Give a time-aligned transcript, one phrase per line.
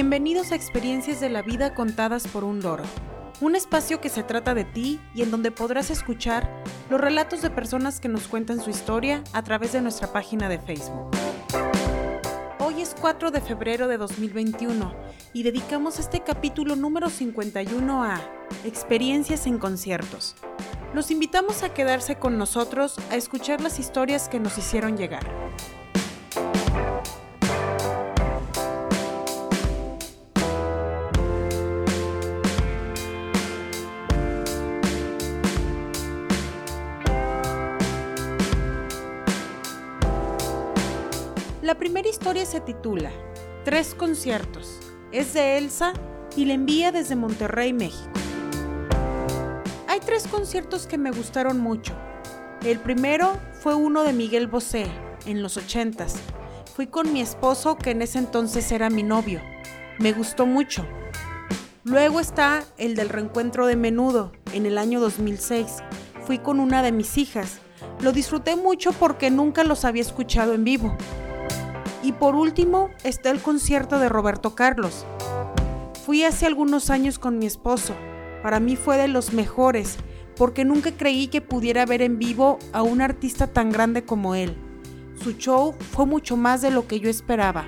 [0.00, 2.84] Bienvenidos a Experiencias de la Vida contadas por un loro,
[3.40, 7.50] un espacio que se trata de ti y en donde podrás escuchar los relatos de
[7.50, 11.10] personas que nos cuentan su historia a través de nuestra página de Facebook.
[12.60, 14.94] Hoy es 4 de febrero de 2021
[15.32, 18.20] y dedicamos este capítulo número 51 a
[18.64, 20.36] Experiencias en conciertos.
[20.94, 25.47] Los invitamos a quedarse con nosotros a escuchar las historias que nos hicieron llegar.
[41.68, 43.10] La primera historia se titula
[43.62, 44.80] Tres conciertos.
[45.12, 45.92] Es de Elsa
[46.34, 48.08] y la envía desde Monterrey, México.
[49.86, 51.92] Hay tres conciertos que me gustaron mucho.
[52.64, 54.86] El primero fue uno de Miguel Bosé,
[55.26, 56.16] en los ochentas.
[56.74, 59.42] Fui con mi esposo, que en ese entonces era mi novio.
[59.98, 60.86] Me gustó mucho.
[61.84, 65.82] Luego está el del reencuentro de Menudo, en el año 2006.
[66.22, 67.58] Fui con una de mis hijas.
[68.00, 70.96] Lo disfruté mucho porque nunca los había escuchado en vivo.
[72.08, 75.04] Y por último está el concierto de Roberto Carlos.
[76.06, 77.94] Fui hace algunos años con mi esposo.
[78.42, 79.98] Para mí fue de los mejores
[80.34, 84.56] porque nunca creí que pudiera ver en vivo a un artista tan grande como él.
[85.22, 87.66] Su show fue mucho más de lo que yo esperaba.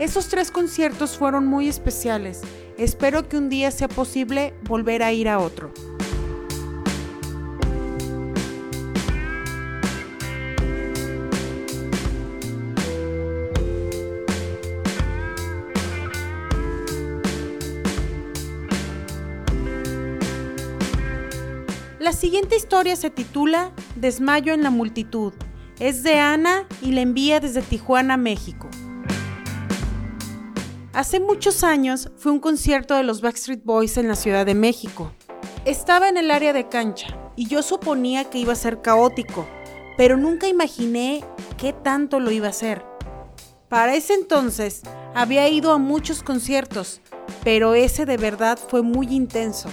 [0.00, 2.40] Esos tres conciertos fueron muy especiales.
[2.76, 5.72] Espero que un día sea posible volver a ir a otro.
[22.00, 25.32] La siguiente historia se titula Desmayo en la multitud.
[25.80, 28.68] Es de Ana y la envía desde Tijuana, México.
[30.92, 35.12] Hace muchos años fue un concierto de los Backstreet Boys en la Ciudad de México.
[35.64, 39.48] Estaba en el área de cancha y yo suponía que iba a ser caótico,
[39.96, 41.24] pero nunca imaginé
[41.56, 42.84] qué tanto lo iba a ser.
[43.68, 44.82] Para ese entonces
[45.16, 47.00] había ido a muchos conciertos,
[47.42, 49.68] pero ese de verdad fue muy intenso.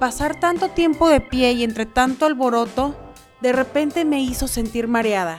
[0.00, 2.96] Pasar tanto tiempo de pie y entre tanto alboroto,
[3.42, 5.36] de repente me hizo sentir mareada.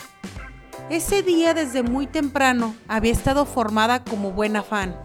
[0.91, 4.95] Ese día desde muy temprano había estado formada como buena fan.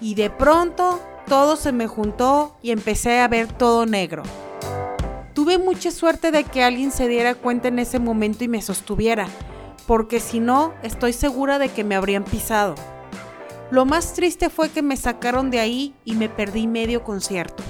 [0.00, 4.22] Y de pronto todo se me juntó y empecé a ver todo negro.
[5.34, 9.26] Tuve mucha suerte de que alguien se diera cuenta en ese momento y me sostuviera,
[9.88, 12.76] porque si no, estoy segura de que me habrían pisado.
[13.72, 17.64] Lo más triste fue que me sacaron de ahí y me perdí medio concierto.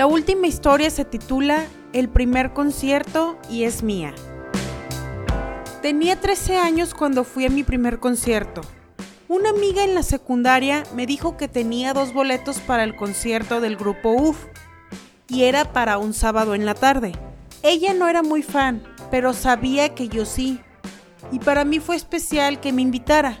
[0.00, 4.14] La última historia se titula El primer concierto y es mía.
[5.82, 8.62] Tenía 13 años cuando fui a mi primer concierto.
[9.28, 13.76] Una amiga en la secundaria me dijo que tenía dos boletos para el concierto del
[13.76, 14.46] grupo UF
[15.28, 17.12] y era para un sábado en la tarde.
[17.62, 20.60] Ella no era muy fan, pero sabía que yo sí.
[21.30, 23.38] Y para mí fue especial que me invitara.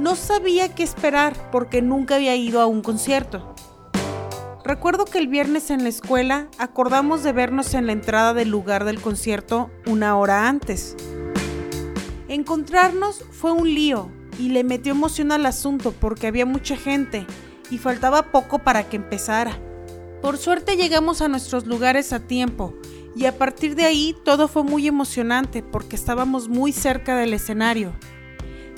[0.00, 3.49] No sabía qué esperar porque nunca había ido a un concierto.
[4.64, 8.84] Recuerdo que el viernes en la escuela acordamos de vernos en la entrada del lugar
[8.84, 10.96] del concierto una hora antes.
[12.28, 17.26] Encontrarnos fue un lío y le metió emoción al asunto porque había mucha gente
[17.70, 19.58] y faltaba poco para que empezara.
[20.20, 22.74] Por suerte llegamos a nuestros lugares a tiempo
[23.16, 27.94] y a partir de ahí todo fue muy emocionante porque estábamos muy cerca del escenario.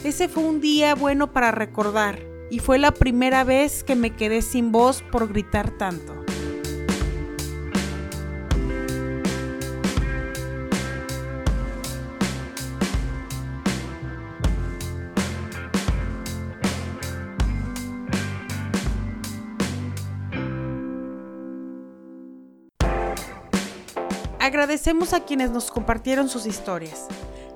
[0.04, 4.42] Ese fue un día bueno para recordar y fue la primera vez que me quedé
[4.42, 6.12] sin voz por gritar tanto.
[24.38, 27.06] Agradecemos a quienes nos compartieron sus historias.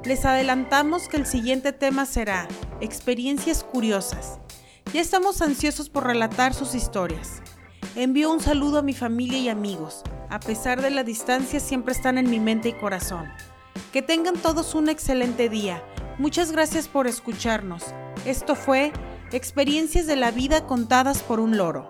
[0.06, 2.49] Les adelantamos que el siguiente tema será
[2.81, 4.38] experiencias curiosas.
[4.93, 7.43] Ya estamos ansiosos por relatar sus historias.
[7.97, 10.03] Envío un saludo a mi familia y amigos.
[10.31, 13.27] A pesar de la distancia, siempre están en mi mente y corazón.
[13.93, 15.83] Que tengan todos un excelente día.
[16.19, 17.83] Muchas gracias por escucharnos.
[18.25, 18.93] Esto fue
[19.33, 21.88] Experiencias de la vida contadas por un loro.